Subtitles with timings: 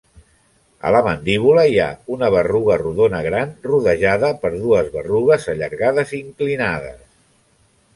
[0.89, 7.03] A la mandíbula hi ha una berruga rodona gran, rodejada per dues berrugues allargades inclinades.